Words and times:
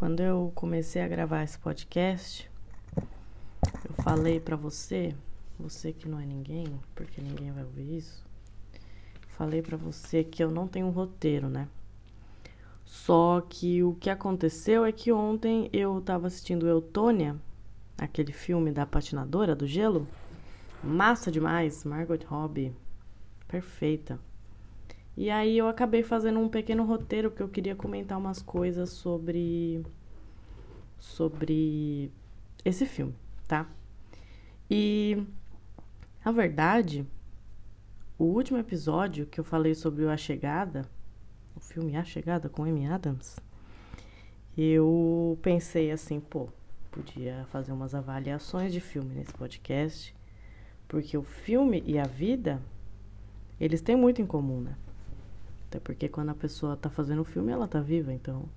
Quando 0.00 0.20
eu 0.20 0.50
comecei 0.54 1.02
a 1.02 1.06
gravar 1.06 1.42
esse 1.42 1.58
podcast, 1.58 2.50
eu 2.96 4.02
falei 4.02 4.40
para 4.40 4.56
você, 4.56 5.14
você 5.58 5.92
que 5.92 6.08
não 6.08 6.18
é 6.18 6.24
ninguém, 6.24 6.80
porque 6.94 7.20
ninguém 7.20 7.52
vai 7.52 7.62
ouvir 7.62 7.98
isso. 7.98 8.24
Falei 9.36 9.60
para 9.60 9.76
você 9.76 10.24
que 10.24 10.42
eu 10.42 10.50
não 10.50 10.66
tenho 10.66 10.86
um 10.86 10.90
roteiro, 10.90 11.50
né? 11.50 11.68
Só 12.82 13.42
que 13.46 13.82
o 13.82 13.94
que 13.94 14.08
aconteceu 14.08 14.86
é 14.86 14.90
que 14.90 15.12
ontem 15.12 15.68
eu 15.70 16.00
tava 16.00 16.28
assistindo 16.28 16.66
Eutônia, 16.66 17.36
aquele 17.98 18.32
filme 18.32 18.72
da 18.72 18.86
patinadora 18.86 19.54
do 19.54 19.66
gelo. 19.66 20.08
Massa 20.82 21.30
demais, 21.30 21.84
Margot 21.84 22.24
Robbie. 22.26 22.74
Perfeita. 23.46 24.18
E 25.16 25.28
aí 25.30 25.58
eu 25.58 25.68
acabei 25.68 26.02
fazendo 26.02 26.38
um 26.40 26.48
pequeno 26.48 26.84
roteiro 26.84 27.30
que 27.30 27.42
eu 27.42 27.48
queria 27.48 27.74
comentar 27.74 28.18
umas 28.18 28.40
coisas 28.40 28.90
sobre 28.90 29.84
sobre 30.98 32.10
esse 32.64 32.86
filme, 32.86 33.14
tá? 33.48 33.66
E 34.70 35.26
a 36.24 36.30
verdade, 36.30 37.06
o 38.18 38.24
último 38.24 38.58
episódio 38.58 39.26
que 39.26 39.40
eu 39.40 39.44
falei 39.44 39.74
sobre 39.74 40.06
A 40.06 40.16
Chegada, 40.16 40.82
o 41.56 41.60
filme 41.60 41.96
A 41.96 42.04
Chegada 42.04 42.48
com 42.48 42.64
Amy 42.64 42.86
Adams, 42.86 43.38
eu 44.56 45.38
pensei 45.42 45.90
assim, 45.90 46.20
pô, 46.20 46.48
podia 46.90 47.46
fazer 47.50 47.72
umas 47.72 47.94
avaliações 47.94 48.72
de 48.72 48.80
filme 48.80 49.14
nesse 49.14 49.32
podcast, 49.32 50.14
porque 50.86 51.16
o 51.16 51.22
filme 51.22 51.82
e 51.86 51.98
a 51.98 52.04
vida, 52.04 52.60
eles 53.58 53.80
têm 53.80 53.96
muito 53.96 54.20
em 54.20 54.26
comum, 54.26 54.60
né? 54.60 54.76
Até 55.70 55.78
porque 55.78 56.08
quando 56.08 56.30
a 56.30 56.34
pessoa 56.34 56.76
tá 56.76 56.90
fazendo 56.90 57.22
o 57.22 57.24
filme, 57.24 57.52
ela 57.52 57.68
tá 57.68 57.80
viva, 57.80 58.12
então. 58.12 58.48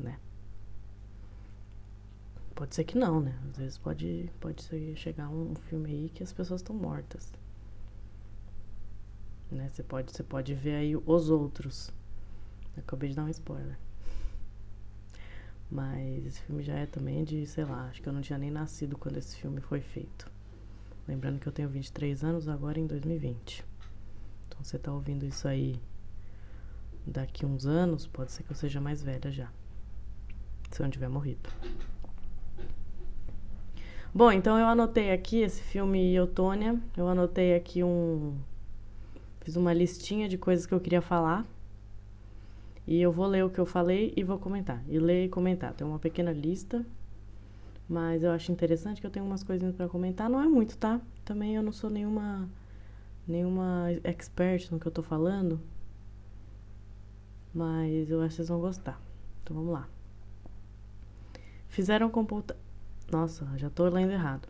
Né? 0.00 0.18
Pode 2.56 2.74
ser 2.74 2.82
que 2.82 2.98
não, 2.98 3.20
né? 3.20 3.38
Às 3.48 3.56
vezes 3.56 3.78
pode, 3.78 4.28
pode 4.40 4.64
ser, 4.64 4.96
chegar 4.96 5.28
um, 5.28 5.54
filme 5.54 5.90
aí 5.92 6.08
que 6.12 6.24
as 6.24 6.32
pessoas 6.32 6.60
estão 6.60 6.74
mortas. 6.74 7.32
Né? 9.48 9.70
Você 9.72 9.84
pode, 9.84 10.10
você 10.10 10.24
pode 10.24 10.52
ver 10.54 10.74
aí 10.74 10.96
os 10.96 11.30
outros. 11.30 11.92
Acabei 12.76 13.10
de 13.10 13.14
dar 13.14 13.26
um 13.26 13.28
spoiler. 13.28 13.78
Mas 15.70 16.26
esse 16.26 16.40
filme 16.40 16.64
já 16.64 16.74
é 16.74 16.86
também 16.86 17.22
de, 17.22 17.46
sei 17.46 17.64
lá, 17.64 17.86
acho 17.90 18.02
que 18.02 18.08
eu 18.08 18.12
não 18.12 18.22
tinha 18.22 18.40
nem 18.40 18.50
nascido 18.50 18.98
quando 18.98 19.18
esse 19.18 19.36
filme 19.36 19.60
foi 19.60 19.80
feito. 19.80 20.28
Lembrando 21.06 21.38
que 21.38 21.46
eu 21.46 21.52
tenho 21.52 21.68
23 21.68 22.24
anos 22.24 22.48
agora 22.48 22.80
em 22.80 22.88
2020. 22.88 23.75
Então 24.56 24.64
você 24.64 24.78
tá 24.78 24.90
ouvindo 24.90 25.26
isso 25.26 25.46
aí 25.46 25.78
daqui 27.06 27.44
uns 27.44 27.66
anos, 27.66 28.06
pode 28.06 28.32
ser 28.32 28.42
que 28.42 28.50
eu 28.50 28.56
seja 28.56 28.80
mais 28.80 29.02
velha 29.02 29.30
já. 29.30 29.50
Se 30.70 30.80
eu 30.80 30.84
não 30.84 30.90
tiver 30.90 31.08
morrido. 31.08 31.48
Bom, 34.14 34.32
então 34.32 34.58
eu 34.58 34.64
anotei 34.64 35.12
aqui 35.12 35.42
esse 35.42 35.62
filme 35.62 36.14
Eutônia. 36.14 36.80
Eu 36.96 37.06
anotei 37.06 37.54
aqui 37.54 37.84
um. 37.84 38.34
Fiz 39.42 39.56
uma 39.56 39.74
listinha 39.74 40.26
de 40.26 40.38
coisas 40.38 40.64
que 40.64 40.72
eu 40.72 40.80
queria 40.80 41.02
falar. 41.02 41.44
E 42.86 43.00
eu 43.00 43.12
vou 43.12 43.26
ler 43.26 43.44
o 43.44 43.50
que 43.50 43.58
eu 43.58 43.66
falei 43.66 44.14
e 44.16 44.24
vou 44.24 44.38
comentar. 44.38 44.82
E 44.88 44.98
ler 44.98 45.26
e 45.26 45.28
comentar. 45.28 45.74
Tem 45.74 45.86
uma 45.86 45.98
pequena 45.98 46.32
lista. 46.32 46.84
Mas 47.86 48.24
eu 48.24 48.30
acho 48.30 48.50
interessante 48.50 49.00
que 49.00 49.06
eu 49.06 49.10
tenho 49.10 49.26
umas 49.26 49.42
coisinhas 49.42 49.74
para 49.74 49.86
comentar. 49.86 50.30
Não 50.30 50.40
é 50.40 50.48
muito, 50.48 50.78
tá? 50.78 50.98
Também 51.24 51.54
eu 51.54 51.62
não 51.62 51.72
sou 51.72 51.90
nenhuma 51.90 52.48
nenhuma 53.26 53.88
expert 54.04 54.70
no 54.70 54.78
que 54.78 54.86
eu 54.86 54.92
tô 54.92 55.02
falando, 55.02 55.60
mas 57.52 58.10
eu 58.10 58.20
acho 58.20 58.30
que 58.30 58.36
vocês 58.36 58.48
vão 58.48 58.60
gostar. 58.60 59.00
Então 59.42 59.56
vamos 59.56 59.72
lá. 59.72 59.88
Fizeram 61.68 62.08
computa... 62.10 62.56
Nossa, 63.10 63.46
já 63.56 63.70
tô 63.70 63.88
lendo 63.88 64.12
errado. 64.12 64.48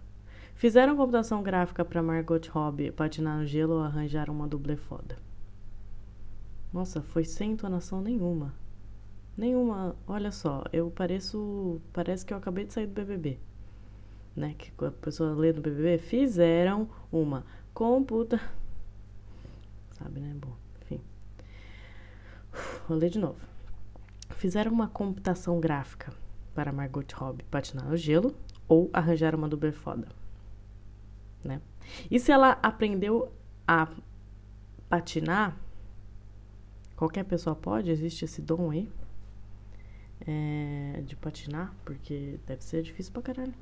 Fizeram 0.54 0.97
computação 0.97 1.42
gráfica 1.42 1.84
para 1.84 2.03
Margot 2.03 2.41
Robbie 2.50 2.91
patinar 2.91 3.38
no 3.38 3.47
gelo 3.47 3.75
ou 3.75 3.81
arranjar 3.81 4.31
uma 4.31 4.48
dublê 4.48 4.76
foda. 4.76 5.19
Nossa, 6.72 7.03
foi 7.03 7.25
sem 7.25 7.53
entonação 7.53 8.00
nenhuma. 8.00 8.54
Nenhuma. 9.37 9.94
Olha 10.06 10.32
só, 10.32 10.64
eu 10.72 10.91
pareço. 10.91 11.81
Parece 11.93 12.25
que 12.25 12.32
eu 12.32 12.38
acabei 12.38 12.64
de 12.64 12.72
sair 12.72 12.87
do 12.87 12.94
BBB. 12.94 13.38
Né? 14.34 14.54
Que 14.54 14.72
a 14.84 14.91
pessoa 14.91 15.34
lê 15.34 15.53
no 15.53 15.60
BBB. 15.60 15.98
Fizeram 15.98 16.88
uma 17.12 17.44
computa 17.75 18.41
sabe, 19.96 20.20
né? 20.20 20.34
Bom, 20.34 20.54
enfim. 20.82 21.00
Vou 22.88 22.96
ler 22.96 23.10
de 23.10 23.18
novo. 23.18 23.40
Fizeram 24.30 24.72
uma 24.72 24.88
computação 24.88 25.58
gráfica 25.60 26.12
para 26.54 26.72
Margot 26.72 27.04
Robbie 27.14 27.44
patinar 27.44 27.86
no 27.88 27.96
gelo 27.96 28.34
ou 28.68 28.90
arranjar 28.92 29.34
uma 29.34 29.48
dublê 29.48 29.72
foda, 29.72 30.08
né? 31.44 31.60
E 32.10 32.18
se 32.18 32.32
ela 32.32 32.58
aprendeu 32.62 33.32
a 33.66 33.88
patinar, 34.88 35.56
qualquer 36.96 37.24
pessoa 37.24 37.54
pode? 37.54 37.90
Existe 37.90 38.24
esse 38.24 38.42
dom 38.42 38.70
aí? 38.70 38.90
É, 40.26 41.02
de 41.06 41.14
patinar? 41.16 41.74
Porque 41.84 42.40
deve 42.46 42.64
ser 42.64 42.82
difícil 42.82 43.12
pra 43.12 43.22
caralho. 43.22 43.54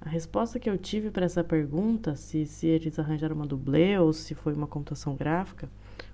A 0.00 0.08
resposta 0.08 0.58
que 0.60 0.68
eu 0.68 0.78
tive 0.78 1.10
para 1.10 1.24
essa 1.24 1.42
pergunta, 1.42 2.14
se, 2.14 2.46
se 2.46 2.66
eles 2.66 2.98
arranjaram 2.98 3.34
uma 3.34 3.46
dublê 3.46 3.98
ou 3.98 4.12
se 4.12 4.34
foi 4.34 4.52
uma 4.52 4.66
computação 4.66 5.16
gráfica, 5.16 5.68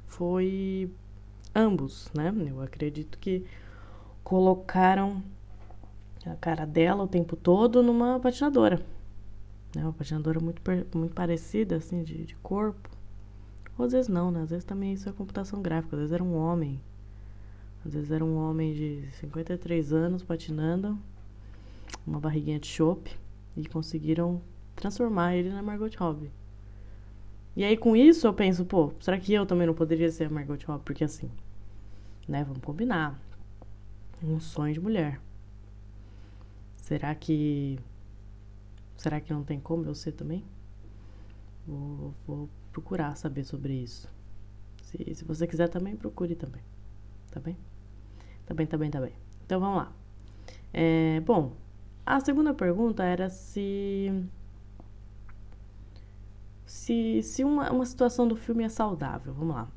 foi 0.06 0.91
ambos, 1.54 2.10
né? 2.15 2.32
Eu 2.48 2.60
acredito 2.62 3.19
que 3.19 3.44
colocaram 4.22 5.22
a 6.25 6.34
cara 6.37 6.65
dela 6.65 7.04
o 7.04 7.09
tempo 7.09 7.37
todo 7.37 7.82
numa 7.82 8.21
patinadora. 8.21 8.76
Né? 9.75 9.82
Uma 9.82 9.92
patinadora 9.92 10.41
muito, 10.41 10.62
muito 10.94 11.15
parecida, 11.15 11.76
assim, 11.76 12.03
de, 12.03 12.25
de 12.25 12.37
corpo. 12.37 12.88
Ou 13.76 13.84
às 13.84 13.92
vezes 13.92 14.09
não, 14.09 14.31
né? 14.31 14.42
Às 14.42 14.50
vezes 14.50 14.65
também 14.65 14.92
isso 14.92 15.09
é 15.09 15.12
computação 15.12 15.60
gráfica. 15.60 15.97
Às 15.97 16.00
vezes 16.00 16.12
era 16.12 16.22
um 16.22 16.37
homem. 16.37 16.81
Às 17.84 17.94
vezes 17.94 18.10
era 18.10 18.25
um 18.25 18.37
homem 18.37 18.72
de 18.72 19.09
53 19.21 19.92
anos 19.92 20.22
patinando. 20.22 20.97
Uma 22.06 22.21
barriguinha 22.21 22.59
de 22.59 22.66
chope 22.66 23.16
e 23.56 23.66
conseguiram 23.66 24.40
transformar 24.74 25.34
ele 25.34 25.50
na 25.50 25.62
Margot 25.62 25.90
Robbie. 25.98 26.30
E 27.54 27.64
aí 27.64 27.76
com 27.76 27.94
isso 27.94 28.26
eu 28.26 28.32
penso, 28.32 28.64
pô, 28.64 28.92
será 29.00 29.18
que 29.18 29.32
eu 29.32 29.44
também 29.44 29.66
não 29.66 29.74
poderia 29.74 30.10
ser 30.10 30.24
a 30.24 30.30
Margot 30.30 30.58
Robbie? 30.66 30.84
Porque 30.84 31.04
assim, 31.04 31.30
né, 32.26 32.44
vamos 32.44 32.62
combinar. 32.62 33.20
Um 34.22 34.38
sonho 34.38 34.72
de 34.72 34.80
mulher. 34.80 35.20
Será 36.76 37.14
que 37.14 37.78
será 38.96 39.20
que 39.20 39.32
não 39.32 39.42
tem 39.42 39.58
como 39.58 39.84
eu 39.84 39.94
ser 39.94 40.12
também? 40.12 40.44
Vou, 41.66 42.14
vou 42.26 42.48
procurar 42.72 43.16
saber 43.16 43.44
sobre 43.44 43.74
isso. 43.74 44.08
Se, 44.82 45.14
se 45.14 45.24
você 45.24 45.46
quiser 45.46 45.68
também, 45.68 45.96
procure 45.96 46.34
também. 46.34 46.62
Tá 47.30 47.41
bem? 47.41 47.56
Tá 48.46 48.54
bem, 48.54 48.66
tá 48.66 48.76
bem, 48.76 48.91
tá 48.91 49.00
bem. 49.00 49.12
Então 49.44 49.60
vamos 49.60 49.76
lá. 49.78 49.92
É, 50.72 51.20
bom, 51.20 51.52
a 52.04 52.20
segunda 52.20 52.52
pergunta 52.52 53.04
era 53.04 53.28
se. 53.30 54.24
Se, 56.66 57.22
se 57.22 57.44
uma, 57.44 57.70
uma 57.70 57.84
situação 57.84 58.26
do 58.26 58.34
filme 58.34 58.64
é 58.64 58.68
saudável. 58.68 59.32
Vamos 59.34 59.54
lá. 59.54 59.68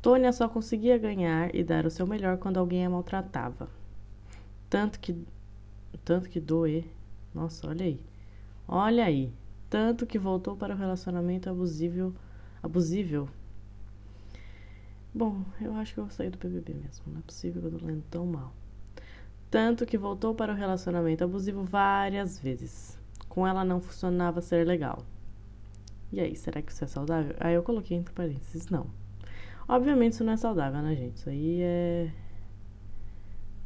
Tônia 0.00 0.32
só 0.32 0.48
conseguia 0.48 0.98
ganhar 0.98 1.54
e 1.54 1.64
dar 1.64 1.86
o 1.86 1.90
seu 1.90 2.06
melhor 2.06 2.36
quando 2.38 2.58
alguém 2.58 2.84
a 2.86 2.90
maltratava. 2.90 3.68
Tanto 4.70 5.00
que. 5.00 5.16
Tanto 6.04 6.28
que 6.28 6.40
doer. 6.40 6.84
Nossa, 7.34 7.68
olha 7.68 7.86
aí. 7.86 8.00
Olha 8.68 9.04
aí. 9.04 9.32
Tanto 9.68 10.06
que 10.06 10.18
voltou 10.18 10.56
para 10.56 10.74
o 10.74 10.78
relacionamento 10.78 11.50
abusivo. 11.50 12.14
Abusível. 12.62 13.28
Bom, 15.12 15.44
eu 15.60 15.74
acho 15.76 15.94
que 15.94 16.00
eu 16.00 16.04
vou 16.04 16.12
sair 16.12 16.30
do 16.30 16.38
BBB 16.38 16.74
mesmo. 16.74 17.04
Não 17.06 17.18
é 17.18 17.22
possível 17.22 17.60
que 17.62 17.68
eu 17.68 17.78
tô 17.78 17.86
lendo 17.86 18.04
tão 18.10 18.26
mal 18.26 18.52
tanto 19.50 19.86
que 19.86 19.96
voltou 19.96 20.34
para 20.34 20.52
o 20.52 20.56
relacionamento 20.56 21.24
abusivo 21.24 21.62
várias 21.62 22.38
vezes. 22.38 22.98
Com 23.28 23.46
ela 23.46 23.64
não 23.64 23.80
funcionava 23.80 24.40
ser 24.40 24.66
legal. 24.66 25.04
E 26.12 26.20
aí, 26.20 26.36
será 26.36 26.62
que 26.62 26.70
isso 26.70 26.84
é 26.84 26.86
saudável? 26.86 27.34
Aí 27.40 27.54
eu 27.54 27.62
coloquei 27.62 27.96
entre 27.96 28.14
parênteses, 28.14 28.68
não. 28.68 28.86
Obviamente 29.66 30.12
isso 30.12 30.24
não 30.24 30.32
é 30.32 30.36
saudável, 30.36 30.80
né, 30.82 30.94
gente? 30.94 31.16
Isso 31.16 31.28
aí 31.28 31.60
é. 31.62 32.12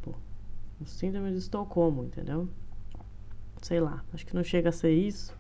Pô, 0.01 0.15
o 0.81 0.87
síndrome 0.87 1.31
de 1.33 1.39
Estocolmo, 1.39 2.05
entendeu? 2.05 2.49
Sei 3.61 3.81
lá, 3.81 4.05
acho 4.13 4.25
que 4.25 4.35
não 4.35 4.45
chega 4.45 4.69
a 4.69 4.73
ser 4.73 4.93
isso. 4.93 5.37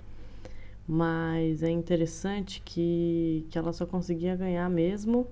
Mas 0.87 1.63
é 1.63 1.71
interessante 1.71 2.61
que, 2.65 3.47
que 3.51 3.59
ela 3.59 3.73
só 3.73 3.87
conseguia 3.87 4.35
ganhar 4.35 4.69
mesmo 4.69 5.27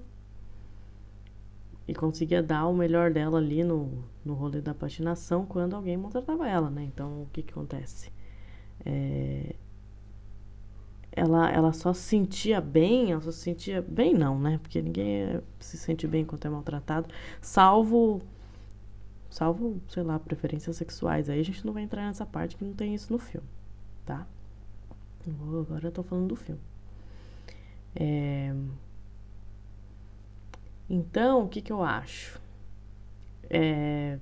e 1.87 1.94
conseguia 1.94 2.43
dar 2.43 2.67
o 2.67 2.75
melhor 2.75 3.12
dela 3.12 3.38
ali 3.38 3.62
no, 3.62 4.05
no 4.25 4.35
rolê 4.35 4.61
da 4.61 4.75
patinação 4.75 5.47
quando 5.47 5.75
alguém 5.75 5.97
maltratava 5.97 6.49
ela, 6.49 6.71
né? 6.71 6.85
Então, 6.85 7.23
o 7.23 7.29
que 7.33 7.43
que 7.43 7.53
acontece? 7.53 8.11
É... 8.85 9.55
Ela, 11.12 11.50
ela 11.50 11.73
só 11.73 11.94
se 11.94 12.03
sentia 12.03 12.61
bem, 12.61 13.12
ela 13.12 13.23
só 13.23 13.31
se 13.31 13.38
sentia 13.38 13.81
bem 13.81 14.12
não, 14.12 14.38
né? 14.38 14.59
Porque 14.62 14.83
ninguém 14.83 15.41
se 15.59 15.79
sente 15.79 16.06
bem 16.06 16.25
quando 16.27 16.44
é 16.44 16.50
maltratado, 16.50 17.09
salvo 17.41 18.21
salvo, 19.37 19.81
sei 19.88 20.03
lá, 20.03 20.19
preferências 20.19 20.77
sexuais. 20.77 21.29
Aí 21.29 21.38
a 21.38 21.44
gente 21.44 21.65
não 21.65 21.73
vai 21.73 21.83
entrar 21.83 22.06
nessa 22.06 22.25
parte 22.25 22.56
que 22.56 22.65
não 22.65 22.73
tem 22.73 22.94
isso 22.94 23.12
no 23.12 23.19
filme, 23.19 23.47
tá? 24.05 24.27
Agora 25.27 25.88
eu 25.88 25.93
tô 25.93 26.03
falando 26.03 26.29
do 26.29 26.37
filme. 26.37 26.61
É... 27.94 28.55
Então, 30.96 31.44
o 31.44 31.48
que 31.48 31.60
que 31.60 31.70
eu 31.70 31.82
acho? 31.82 32.40
É... 33.50 34.19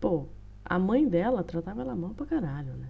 Pô, 0.00 0.24
a 0.64 0.78
mãe 0.78 1.06
dela 1.06 1.44
tratava 1.44 1.82
ela 1.82 1.94
mal 1.94 2.14
pra 2.14 2.24
caralho, 2.24 2.72
né? 2.74 2.88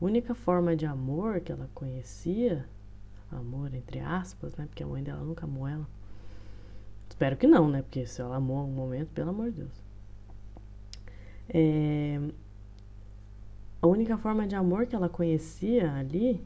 A 0.00 0.04
única 0.04 0.32
forma 0.32 0.76
de 0.76 0.86
amor 0.86 1.40
que 1.40 1.50
ela 1.50 1.68
conhecia, 1.74 2.64
amor 3.32 3.74
entre 3.74 3.98
aspas, 3.98 4.54
né? 4.54 4.66
Porque 4.66 4.84
a 4.84 4.86
mãe 4.86 5.02
dela 5.02 5.24
nunca 5.24 5.44
amou 5.44 5.66
ela. 5.66 5.86
Espero 7.08 7.36
que 7.36 7.48
não, 7.48 7.68
né? 7.68 7.82
Porque 7.82 8.06
se 8.06 8.20
ela 8.20 8.36
amou 8.36 8.58
algum 8.58 8.72
momento, 8.72 9.08
pelo 9.08 9.30
amor 9.30 9.50
de 9.50 9.62
Deus. 9.62 9.84
É... 11.48 12.20
A 13.82 13.88
única 13.88 14.16
forma 14.16 14.46
de 14.46 14.54
amor 14.54 14.86
que 14.86 14.94
ela 14.94 15.08
conhecia 15.08 15.92
ali 15.94 16.40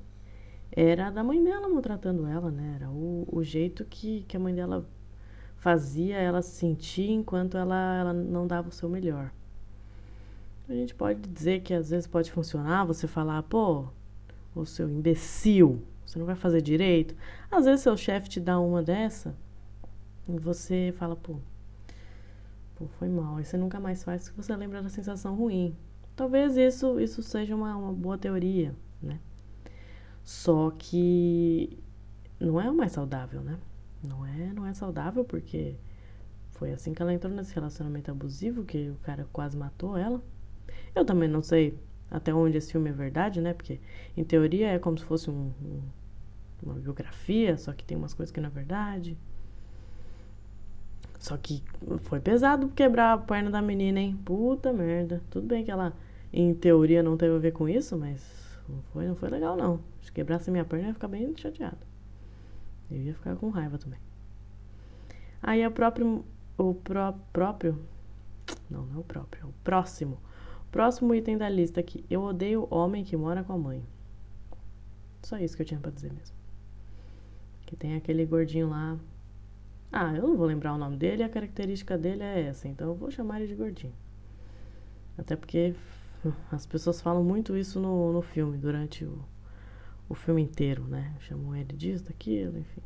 era 0.73 1.09
a 1.09 1.11
da 1.11 1.23
mãe 1.23 1.45
dela 1.45 1.69
maltratando 1.69 2.27
ela, 2.27 2.51
né? 2.51 2.77
Era 2.77 2.89
o, 2.89 3.29
o 3.31 3.45
jeito 3.45 3.85
que, 3.85 4.23
que 4.23 4.35
a 4.35 4.41
mãe 4.41 4.55
dela 4.55 4.89
fazia 5.67 6.17
ela 6.17 6.43
se 6.43 6.51
sentir 6.51 7.11
enquanto 7.11 7.59
ela, 7.59 7.97
ela 7.99 8.13
não 8.13 8.47
dava 8.47 8.69
o 8.69 8.73
seu 8.73 8.89
melhor. 8.89 9.33
A 10.69 10.73
gente 10.73 10.95
pode 10.95 11.29
dizer 11.29 11.61
que 11.63 11.75
às 11.75 11.91
vezes 11.91 12.07
pode 12.07 12.31
funcionar 12.31 12.85
você 12.85 13.09
falar, 13.09 13.43
pô, 13.43 13.89
o 14.55 14.65
seu 14.65 14.89
imbecil, 14.89 15.83
você 16.05 16.21
não 16.21 16.25
vai 16.25 16.37
fazer 16.37 16.63
direito. 16.63 17.17
Às 17.51 17.65
vezes 17.65 17.81
seu 17.81 17.97
chefe 17.97 18.29
te 18.29 18.39
dá 18.39 18.61
uma 18.61 18.81
dessa 18.81 19.35
e 20.29 20.39
você 20.39 20.95
fala, 20.97 21.17
pô, 21.17 21.35
pô, 22.77 22.87
foi 23.01 23.09
mal. 23.09 23.39
Aí 23.39 23.45
você 23.45 23.57
nunca 23.57 23.81
mais 23.81 24.05
faz 24.05 24.29
porque 24.29 24.41
você 24.41 24.55
lembra 24.55 24.81
da 24.81 24.89
sensação 24.89 25.35
ruim. 25.35 25.77
Talvez 26.15 26.57
isso, 26.57 27.01
isso 27.01 27.25
seja 27.25 27.57
uma, 27.57 27.77
uma 27.77 27.93
boa 27.93 28.17
teoria, 28.17 28.73
né? 29.03 29.19
Só 30.23 30.71
que 30.79 31.77
não 32.39 32.61
é 32.61 32.71
o 32.71 32.75
mais 32.75 32.93
saudável, 32.93 33.41
né? 33.41 33.59
Não 34.03 34.25
é, 34.25 34.53
não 34.53 34.67
é 34.67 34.73
saudável 34.73 35.25
porque 35.25 35.77
foi 36.53 36.73
assim 36.73 36.95
que 36.95 37.03
ela 37.03 37.13
entrou 37.13 37.33
nesse 37.33 37.55
relacionamento 37.55 38.11
abusivo 38.11 38.65
que 38.65 38.91
o 38.91 38.97
cara 39.03 39.27
quase 39.33 39.57
matou 39.57 39.97
ela. 39.97 40.23
Eu 40.95 41.05
também 41.05 41.29
não 41.29 41.43
sei 41.43 41.79
até 42.11 42.33
onde 42.33 42.57
esse 42.57 42.73
filme 42.73 42.91
é 42.91 42.93
verdade, 42.93 43.41
né? 43.41 43.53
Porque 43.53 43.81
em 44.17 44.25
teoria 44.25 44.69
é 44.69 44.79
como 44.79 44.99
se 44.99 45.05
fosse 45.05 45.31
um, 45.31 45.53
um, 45.63 45.81
uma 46.63 46.75
biografia, 46.75 47.57
só 47.57 47.73
que 47.73 47.85
tem 47.85 47.97
umas 47.97 48.15
coisas 48.15 48.33
que 48.33 48.41
não 48.41 48.49
é 48.49 48.53
verdade. 48.53 49.17
Só 51.19 51.37
que 51.37 51.63
foi 52.01 52.21
pesado 52.21 52.69
quebrar 52.69 53.13
a 53.13 53.19
perna 53.19 53.51
da 53.51 53.61
menina, 53.61 54.01
hein? 54.01 54.19
Puta 54.25 54.73
merda. 54.73 55.23
Tudo 55.31 55.47
bem 55.47 55.65
que 55.65 55.71
ela, 55.71 55.93
em 56.33 56.55
teoria, 56.55 57.03
não 57.03 57.17
teve 57.17 57.35
a 57.35 57.39
ver 57.39 57.53
com 57.53 57.69
isso, 57.69 57.97
mas 57.97 58.23
não 58.69 58.81
foi, 58.93 59.07
não 59.07 59.17
foi 59.17 59.29
legal, 59.29 59.57
não. 59.57 59.81
Se 60.03 60.13
quebrasse 60.13 60.51
minha 60.51 60.65
perna, 60.65 60.85
eu 60.85 60.89
ia 60.89 60.95
ficar 60.95 61.09
bem 61.09 61.35
chateado. 61.37 61.79
Eu 62.91 62.99
ia 62.99 63.15
ficar 63.15 63.37
com 63.37 63.51
raiva 63.51 63.79
também. 63.79 63.99
Aí 65.43 65.61
é 65.61 65.69
o 65.69 65.71
próprio. 65.71 66.25
O 66.59 66.75
pró, 66.75 67.13
próprio. 67.33 67.79
Não, 68.71 68.85
não 68.87 68.97
é 68.97 68.99
o 69.01 69.05
próprio, 69.05 69.43
é 69.43 69.47
o 69.47 69.55
próximo. 69.65 70.19
Próximo 70.71 71.15
item 71.15 71.37
da 71.37 71.49
lista 71.49 71.81
aqui. 71.81 72.05
Eu 72.09 72.23
odeio 72.23 72.67
homem 72.71 73.05
que 73.05 73.17
mora 73.17 73.45
com 73.45 73.53
a 73.53 73.59
mãe. 73.59 73.85
Só 75.23 75.39
isso 75.39 75.57
que 75.57 75.63
eu 75.63 75.67
tinha 75.67 75.81
pra 75.81 75.91
dizer 75.91 76.13
mesmo. 76.13 76.37
Que 77.67 77.75
tem 77.75 77.97
aquele 77.97 78.25
gordinho 78.25 78.69
lá. 78.69 78.97
Ah, 79.91 80.15
eu 80.15 80.27
não 80.27 80.37
vou 80.37 80.47
lembrar 80.47 80.75
o 80.75 80.79
nome 80.79 80.97
dele, 80.97 81.23
a 81.23 81.29
característica 81.29 81.97
dele 81.97 82.23
é 82.23 82.43
essa, 82.43 82.69
então 82.69 82.89
eu 82.89 82.95
vou 82.95 83.11
chamar 83.11 83.41
ele 83.41 83.49
de 83.49 83.55
gordinho. 83.55 83.95
Até 85.17 85.37
porque 85.37 85.75
as 86.51 86.67
pessoas 86.67 87.01
falam 87.01 87.25
muito 87.25 87.57
isso 87.57 87.81
no, 87.81 88.13
no 88.13 88.21
filme, 88.21 88.59
durante 88.59 89.05
o, 89.05 89.25
o 90.09 90.15
filme 90.15 90.43
inteiro, 90.43 90.85
né? 90.85 91.15
Chamam 91.21 91.55
ele 91.55 91.77
disso, 91.77 92.05
daquilo, 92.05 92.59
enfim. 92.59 92.83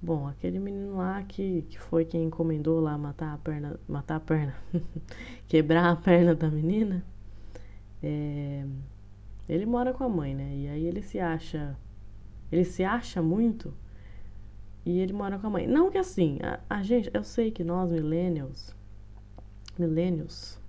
Bom, 0.00 0.28
aquele 0.28 0.58
menino 0.60 0.96
lá 0.96 1.22
que, 1.24 1.62
que 1.62 1.78
foi 1.78 2.04
quem 2.04 2.24
encomendou 2.24 2.80
lá 2.80 2.96
matar 2.96 3.34
a 3.34 3.38
perna, 3.38 3.80
matar 3.88 4.16
a 4.16 4.20
perna, 4.20 4.54
quebrar 5.48 5.90
a 5.90 5.96
perna 5.96 6.34
da 6.36 6.48
menina, 6.48 7.04
é, 8.00 8.64
ele 9.48 9.66
mora 9.66 9.92
com 9.92 10.04
a 10.04 10.08
mãe, 10.08 10.34
né? 10.34 10.54
E 10.54 10.68
aí 10.68 10.86
ele 10.86 11.02
se 11.02 11.18
acha, 11.18 11.76
ele 12.52 12.64
se 12.64 12.84
acha 12.84 13.20
muito 13.20 13.74
e 14.86 15.00
ele 15.00 15.12
mora 15.12 15.38
com 15.38 15.48
a 15.48 15.50
mãe. 15.50 15.66
Não 15.66 15.90
que 15.90 15.98
assim, 15.98 16.38
a, 16.42 16.60
a 16.70 16.82
gente, 16.82 17.10
eu 17.12 17.24
sei 17.24 17.50
que 17.50 17.64
nós 17.64 17.90
millennials, 17.90 18.74
millennials, 19.76 20.60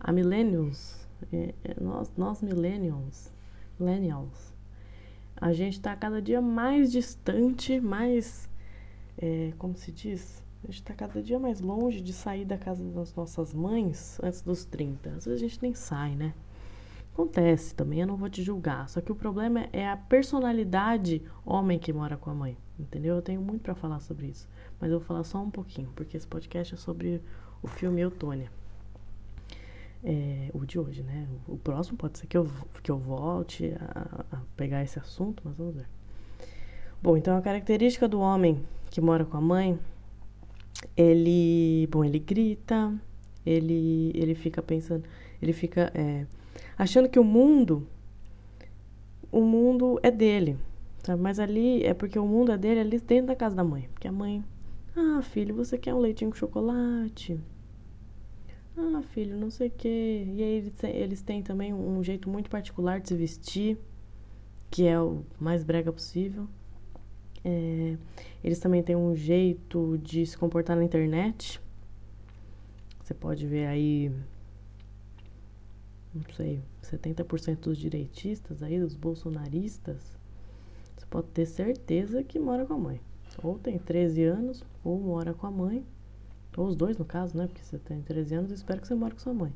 a 0.00 0.10
millennials, 0.10 1.06
é, 1.32 1.54
é, 1.64 1.80
nós, 1.80 2.12
nós 2.16 2.42
millennials, 2.42 3.32
millennials, 3.78 4.52
a 5.40 5.52
gente 5.52 5.74
está 5.74 5.94
cada 5.94 6.20
dia 6.20 6.40
mais 6.40 6.90
distante, 6.90 7.80
mais. 7.80 8.48
É, 9.16 9.52
como 9.58 9.76
se 9.76 9.92
diz? 9.92 10.44
A 10.64 10.66
gente 10.66 10.80
está 10.80 10.94
cada 10.94 11.22
dia 11.22 11.38
mais 11.38 11.60
longe 11.60 12.00
de 12.00 12.12
sair 12.12 12.44
da 12.44 12.58
casa 12.58 12.84
das 12.84 13.14
nossas 13.14 13.54
mães 13.54 14.18
antes 14.22 14.42
dos 14.42 14.64
30. 14.64 15.10
Às 15.10 15.24
vezes 15.24 15.42
a 15.42 15.48
gente 15.48 15.62
nem 15.62 15.74
sai, 15.74 16.16
né? 16.16 16.34
Acontece 17.12 17.74
também, 17.74 18.00
eu 18.00 18.06
não 18.06 18.16
vou 18.16 18.28
te 18.28 18.42
julgar. 18.42 18.88
Só 18.88 19.00
que 19.00 19.10
o 19.10 19.14
problema 19.14 19.68
é 19.72 19.88
a 19.88 19.96
personalidade 19.96 21.22
homem 21.44 21.78
que 21.78 21.92
mora 21.92 22.16
com 22.16 22.30
a 22.30 22.34
mãe. 22.34 22.56
Entendeu? 22.78 23.16
Eu 23.16 23.22
tenho 23.22 23.40
muito 23.40 23.62
para 23.62 23.74
falar 23.74 24.00
sobre 24.00 24.26
isso. 24.26 24.48
Mas 24.80 24.90
eu 24.90 24.98
vou 24.98 25.06
falar 25.06 25.24
só 25.24 25.38
um 25.42 25.50
pouquinho, 25.50 25.90
porque 25.96 26.16
esse 26.16 26.26
podcast 26.26 26.74
é 26.74 26.76
sobre 26.76 27.20
o 27.62 27.66
filme 27.66 28.00
Eutônia. 28.00 28.50
É, 30.04 30.50
o 30.54 30.64
de 30.64 30.78
hoje, 30.78 31.02
né? 31.02 31.26
O, 31.46 31.56
próximo 31.56 31.98
pode 31.98 32.18
ser 32.18 32.26
que 32.26 32.36
eu, 32.36 32.48
que 32.82 32.90
eu 32.90 32.98
volte 32.98 33.74
a, 33.80 34.24
a, 34.32 34.36
pegar 34.56 34.82
esse 34.82 34.98
assunto, 34.98 35.42
mas 35.44 35.56
vamos 35.56 35.74
ver. 35.74 35.86
Bom, 37.02 37.16
então 37.16 37.36
a 37.36 37.42
característica 37.42 38.06
do 38.06 38.20
homem 38.20 38.64
que 38.90 39.00
mora 39.00 39.24
com 39.24 39.36
a 39.36 39.40
mãe, 39.40 39.78
ele, 40.96 41.88
bom, 41.90 42.04
ele 42.04 42.18
grita, 42.18 42.94
ele, 43.44 44.12
ele 44.14 44.34
fica 44.34 44.62
pensando, 44.62 45.04
ele 45.40 45.52
fica 45.52 45.90
é, 45.94 46.26
achando 46.76 47.08
que 47.08 47.18
o 47.18 47.24
mundo, 47.24 47.86
o 49.30 49.40
mundo 49.40 49.98
é 50.02 50.10
dele, 50.10 50.56
sabe? 51.02 51.20
Mas 51.20 51.38
ali 51.38 51.82
é 51.84 51.94
porque 51.94 52.18
o 52.18 52.26
mundo 52.26 52.52
é 52.52 52.58
dele 52.58 52.80
ali 52.80 53.00
dentro 53.00 53.26
da 53.28 53.36
casa 53.36 53.56
da 53.56 53.64
mãe, 53.64 53.88
porque 53.92 54.08
a 54.08 54.12
mãe, 54.12 54.44
ah, 54.96 55.22
filho, 55.22 55.54
você 55.54 55.76
quer 55.78 55.94
um 55.94 55.98
leitinho 55.98 56.30
com 56.30 56.36
chocolate? 56.36 57.38
Ah, 58.80 59.02
filho, 59.02 59.36
não 59.36 59.50
sei 59.50 59.66
o 59.66 59.70
quê. 59.72 60.24
E 60.28 60.40
aí 60.40 60.72
eles, 60.94 61.20
têm 61.20 61.42
também 61.42 61.74
um 61.74 62.00
jeito 62.02 62.30
muito 62.30 62.48
particular 62.48 63.00
de 63.00 63.08
se 63.08 63.16
vestir, 63.16 63.76
que 64.70 64.86
é 64.86 65.00
o 65.00 65.24
mais 65.40 65.64
brega 65.64 65.92
possível. 65.92 66.46
É, 67.44 67.96
eles 68.42 68.60
também 68.60 68.80
têm 68.80 68.94
um 68.94 69.16
jeito 69.16 69.98
de 69.98 70.24
se 70.24 70.38
comportar 70.38 70.76
na 70.76 70.84
internet. 70.84 71.60
Você 73.02 73.14
pode 73.14 73.48
ver 73.48 73.66
aí, 73.66 74.12
não 76.14 76.22
sei, 76.36 76.62
70% 76.84 77.58
dos 77.62 77.78
direitistas 77.78 78.62
aí, 78.62 78.78
dos 78.78 78.94
bolsonaristas, 78.94 80.16
você 80.96 81.06
pode 81.06 81.26
ter 81.28 81.46
certeza 81.46 82.22
que 82.22 82.38
mora 82.38 82.64
com 82.64 82.74
a 82.74 82.78
mãe. 82.78 83.00
Ou 83.42 83.58
tem 83.58 83.76
13 83.76 84.22
anos, 84.22 84.62
ou 84.84 85.00
mora 85.00 85.34
com 85.34 85.48
a 85.48 85.50
mãe, 85.50 85.84
ou 86.56 86.66
os 86.66 86.76
dois, 86.76 86.96
no 86.98 87.04
caso, 87.04 87.36
né? 87.36 87.46
Porque 87.46 87.62
você 87.62 87.78
tem 87.78 88.02
13 88.02 88.34
anos, 88.34 88.50
espero 88.52 88.80
que 88.80 88.88
você 88.88 88.94
more 88.94 89.12
com 89.12 89.20
sua 89.20 89.34
mãe. 89.34 89.52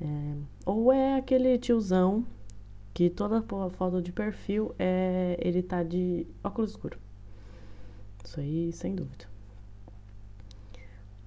É, 0.00 0.34
ou 0.66 0.92
é 0.92 1.16
aquele 1.16 1.58
tiozão 1.58 2.24
que 2.94 3.08
toda 3.08 3.42
foto 3.42 4.02
de 4.02 4.12
perfil 4.12 4.74
é 4.78 5.36
ele 5.40 5.62
tá 5.62 5.82
de 5.82 6.26
óculos 6.42 6.70
escuro. 6.70 6.98
Isso 8.24 8.40
aí, 8.40 8.72
sem 8.72 8.94
dúvida. 8.94 9.26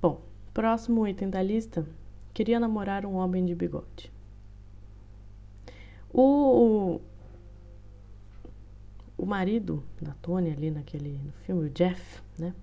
Bom, 0.01 0.21
próximo 0.53 1.07
item 1.07 1.29
da 1.29 1.41
lista. 1.41 1.85
Queria 2.33 2.59
namorar 2.59 3.05
um 3.05 3.15
homem 3.15 3.45
de 3.45 3.55
bigode. 3.55 4.11
O, 6.13 6.99
o 9.17 9.25
marido 9.25 9.83
da 10.01 10.13
Tony 10.21 10.51
ali 10.51 10.71
naquele 10.71 11.19
no 11.23 11.31
filme, 11.43 11.67
o 11.67 11.69
Jeff, 11.69 12.21
né? 12.37 12.53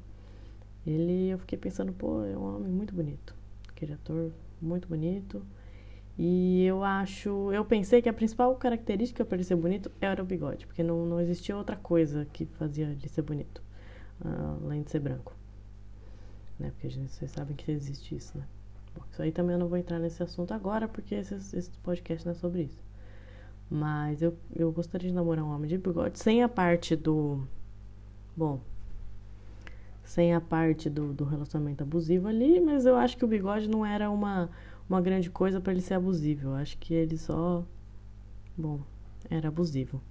Ele, 0.86 1.28
eu 1.28 1.38
fiquei 1.38 1.58
pensando, 1.58 1.92
pô, 1.92 2.24
é 2.24 2.36
um 2.36 2.56
homem 2.56 2.72
muito 2.72 2.94
bonito. 2.94 3.34
Aquele 3.68 3.92
ator 3.94 4.32
muito 4.60 4.88
bonito. 4.88 5.44
E 6.18 6.64
eu 6.64 6.84
acho, 6.84 7.52
eu 7.52 7.64
pensei 7.64 8.02
que 8.02 8.08
a 8.08 8.12
principal 8.12 8.54
característica 8.56 9.24
para 9.24 9.36
ele 9.36 9.44
ser 9.44 9.56
bonito 9.56 9.90
era 10.00 10.22
o 10.22 10.26
bigode, 10.26 10.66
porque 10.66 10.82
não, 10.82 11.06
não 11.06 11.20
existia 11.20 11.56
outra 11.56 11.74
coisa 11.74 12.26
que 12.32 12.44
fazia 12.44 12.86
ele 12.86 13.08
ser 13.08 13.22
bonito, 13.22 13.62
uh, 14.20 14.64
além 14.64 14.82
de 14.82 14.90
ser 14.90 15.00
branco. 15.00 15.34
Né? 16.58 16.70
Porque 16.70 16.90
gente, 16.90 17.10
vocês 17.10 17.30
sabem 17.30 17.56
que 17.56 17.70
existe 17.72 18.14
isso, 18.14 18.36
né? 18.36 18.44
Bom, 18.94 19.02
isso 19.10 19.22
aí 19.22 19.32
também 19.32 19.54
eu 19.54 19.58
não 19.58 19.68
vou 19.68 19.78
entrar 19.78 19.98
nesse 19.98 20.22
assunto 20.22 20.52
agora, 20.52 20.86
porque 20.86 21.14
esse, 21.14 21.34
esse 21.34 21.70
podcast 21.82 22.26
não 22.26 22.32
é 22.32 22.34
sobre 22.34 22.64
isso. 22.64 22.84
Mas 23.70 24.20
eu, 24.20 24.36
eu 24.54 24.70
gostaria 24.70 25.08
de 25.08 25.14
namorar 25.14 25.44
um 25.44 25.50
homem 25.50 25.66
de 25.66 25.78
bigode 25.78 26.18
sem 26.18 26.42
a 26.42 26.48
parte 26.48 26.94
do. 26.94 27.42
Bom, 28.36 28.60
sem 30.12 30.34
a 30.34 30.42
parte 30.42 30.90
do, 30.90 31.14
do 31.14 31.24
relacionamento 31.24 31.82
abusivo 31.82 32.28
ali, 32.28 32.60
mas 32.60 32.84
eu 32.84 32.96
acho 32.96 33.16
que 33.16 33.24
o 33.24 33.28
bigode 33.28 33.66
não 33.66 33.84
era 33.84 34.10
uma, 34.10 34.50
uma 34.86 35.00
grande 35.00 35.30
coisa 35.30 35.58
para 35.58 35.72
ele 35.72 35.80
ser 35.80 35.94
abusivo. 35.94 36.48
Eu 36.48 36.54
acho 36.54 36.76
que 36.76 36.92
ele 36.92 37.16
só. 37.16 37.64
Bom, 38.54 38.80
era 39.30 39.48
abusivo. 39.48 40.02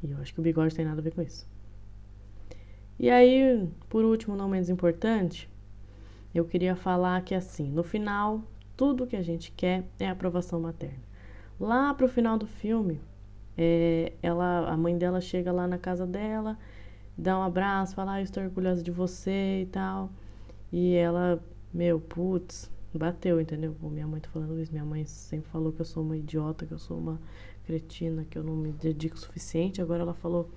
E 0.00 0.12
eu 0.12 0.18
acho 0.18 0.32
que 0.32 0.38
o 0.38 0.44
bigode 0.44 0.76
tem 0.76 0.84
nada 0.84 1.00
a 1.00 1.02
ver 1.02 1.12
com 1.12 1.22
isso. 1.22 1.44
E 3.00 3.10
aí, 3.10 3.68
por 3.88 4.04
último, 4.04 4.36
não 4.36 4.48
menos 4.48 4.70
importante, 4.70 5.50
eu 6.32 6.44
queria 6.44 6.76
falar 6.76 7.20
que 7.22 7.34
assim, 7.34 7.68
no 7.68 7.82
final, 7.82 8.44
tudo 8.76 9.08
que 9.08 9.16
a 9.16 9.22
gente 9.22 9.50
quer 9.50 9.82
é 9.98 10.08
aprovação 10.08 10.60
materna. 10.60 11.02
Lá 11.58 11.92
pro 11.92 12.06
final 12.06 12.38
do 12.38 12.46
filme, 12.46 13.00
é, 13.58 14.12
ela, 14.22 14.70
a 14.70 14.76
mãe 14.76 14.96
dela 14.96 15.20
chega 15.20 15.50
lá 15.50 15.66
na 15.66 15.78
casa 15.78 16.06
dela, 16.06 16.56
dá 17.16 17.38
um 17.38 17.42
abraço, 17.42 17.94
fala, 17.94 18.14
ah, 18.14 18.22
estou 18.22 18.42
orgulhosa 18.42 18.82
de 18.82 18.90
você 18.90 19.62
e 19.62 19.66
tal. 19.66 20.10
E 20.72 20.94
ela, 20.94 21.42
meu, 21.72 22.00
putz, 22.00 22.70
bateu, 22.94 23.40
entendeu? 23.40 23.74
Minha 23.82 24.06
mãe 24.06 24.20
tá 24.20 24.28
falando 24.30 24.60
isso, 24.60 24.72
minha 24.72 24.84
mãe 24.84 25.04
sempre 25.04 25.48
falou 25.50 25.72
que 25.72 25.80
eu 25.80 25.84
sou 25.84 26.02
uma 26.02 26.16
idiota, 26.16 26.66
que 26.66 26.72
eu 26.72 26.78
sou 26.78 26.98
uma 26.98 27.20
cretina, 27.64 28.24
que 28.28 28.38
eu 28.38 28.44
não 28.44 28.54
me 28.56 28.72
dedico 28.72 29.16
o 29.16 29.18
suficiente. 29.18 29.80
Agora 29.80 30.02
ela 30.02 30.14
falou 30.14 30.48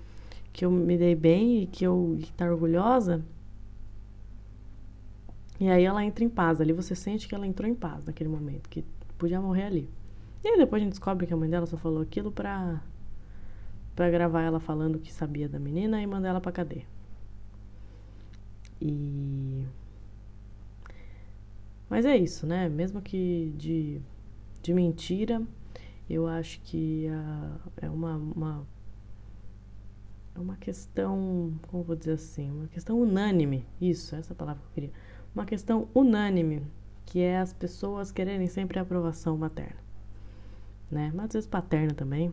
que 0.52 0.64
eu 0.64 0.70
me 0.70 0.96
dei 0.96 1.14
bem 1.14 1.62
e 1.62 1.66
que 1.66 1.84
eu 1.84 2.18
que 2.20 2.32
tá 2.32 2.46
orgulhosa. 2.50 3.24
E 5.58 5.68
aí 5.68 5.84
ela 5.84 6.04
entra 6.04 6.24
em 6.24 6.28
paz. 6.28 6.60
Ali 6.60 6.72
você 6.72 6.94
sente 6.94 7.28
que 7.28 7.34
ela 7.34 7.46
entrou 7.46 7.68
em 7.68 7.74
paz 7.74 8.04
naquele 8.06 8.30
momento, 8.30 8.68
que 8.68 8.84
podia 9.18 9.40
morrer 9.40 9.64
ali. 9.64 9.88
E 10.42 10.48
aí 10.48 10.56
depois 10.56 10.80
a 10.80 10.84
gente 10.84 10.92
descobre 10.92 11.26
que 11.26 11.34
a 11.34 11.36
mãe 11.36 11.50
dela 11.50 11.66
só 11.66 11.76
falou 11.76 12.00
aquilo 12.00 12.32
pra, 12.32 12.82
pra 14.00 14.08
gravar 14.08 14.40
ela 14.40 14.58
falando 14.58 14.98
que 14.98 15.12
sabia 15.12 15.46
da 15.46 15.58
menina 15.58 16.00
e 16.00 16.06
mandar 16.06 16.30
ela 16.30 16.40
pra 16.40 16.50
cadeia. 16.50 16.86
E. 18.80 19.62
Mas 21.86 22.06
é 22.06 22.16
isso, 22.16 22.46
né? 22.46 22.66
Mesmo 22.66 23.02
que 23.02 23.52
de, 23.58 24.00
de 24.62 24.72
mentira, 24.72 25.42
eu 26.08 26.26
acho 26.26 26.62
que 26.62 27.08
uh, 27.10 27.70
é 27.76 27.90
uma, 27.90 28.16
uma 28.16 28.66
é 30.34 30.38
uma 30.38 30.56
questão, 30.56 31.52
como 31.68 31.82
vou 31.82 31.94
dizer 31.94 32.12
assim, 32.12 32.50
uma 32.50 32.68
questão 32.68 32.98
unânime. 32.98 33.66
Isso, 33.78 34.16
essa 34.16 34.34
palavra 34.34 34.62
que 34.62 34.68
eu 34.68 34.74
queria. 34.76 34.92
Uma 35.34 35.44
questão 35.44 35.88
unânime, 35.94 36.62
que 37.04 37.20
é 37.20 37.38
as 37.38 37.52
pessoas 37.52 38.10
quererem 38.10 38.46
sempre 38.46 38.78
a 38.78 38.82
aprovação 38.82 39.36
materna 39.36 39.90
né? 40.90 41.12
Mas 41.14 41.26
às 41.26 41.32
vezes 41.32 41.48
paterna 41.48 41.94
também. 41.94 42.32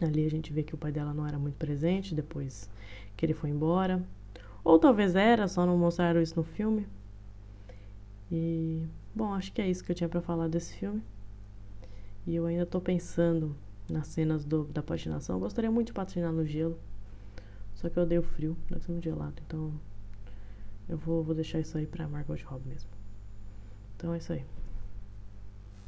Ali 0.00 0.24
a 0.26 0.30
gente 0.30 0.52
vê 0.52 0.62
que 0.62 0.74
o 0.74 0.78
pai 0.78 0.90
dela 0.90 1.12
não 1.12 1.26
era 1.26 1.38
muito 1.38 1.56
presente 1.56 2.14
depois 2.14 2.68
que 3.16 3.24
ele 3.26 3.34
foi 3.34 3.50
embora. 3.50 4.02
Ou 4.64 4.78
talvez 4.78 5.14
era, 5.14 5.48
só 5.48 5.66
não 5.66 5.76
mostraram 5.76 6.20
isso 6.22 6.36
no 6.36 6.44
filme. 6.44 6.86
E, 8.30 8.86
bom, 9.14 9.34
acho 9.34 9.52
que 9.52 9.60
é 9.60 9.68
isso 9.68 9.84
que 9.84 9.92
eu 9.92 9.96
tinha 9.96 10.08
para 10.08 10.20
falar 10.20 10.48
desse 10.48 10.74
filme. 10.74 11.02
E 12.26 12.34
eu 12.34 12.46
ainda 12.46 12.64
tô 12.64 12.80
pensando 12.80 13.54
nas 13.90 14.06
cenas 14.06 14.44
do, 14.44 14.64
da 14.64 14.82
patinação. 14.82 15.36
Eu 15.36 15.40
gostaria 15.40 15.70
muito 15.70 15.88
de 15.88 15.92
patinar 15.92 16.32
no 16.32 16.46
gelo. 16.46 16.78
Só 17.74 17.88
que 17.88 17.98
eu 17.98 18.04
odeio 18.04 18.22
frio, 18.22 18.56
deve 18.70 18.84
ser 18.84 18.92
muito 18.92 19.04
gelado. 19.04 19.34
Então, 19.46 19.72
eu 20.88 20.96
vou, 20.96 21.22
vou 21.22 21.34
deixar 21.34 21.58
isso 21.60 21.76
aí 21.76 21.86
pra 21.86 22.08
Margot 22.08 22.36
Robbie 22.44 22.68
mesmo. 22.68 22.90
Então 23.96 24.14
é 24.14 24.18
isso 24.18 24.32
aí. 24.32 24.44